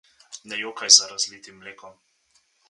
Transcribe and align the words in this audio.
Ne 0.49 0.57
jokaj 0.61 0.89
za 0.95 1.09
razlitim 1.11 1.61
mlekom. 1.61 2.01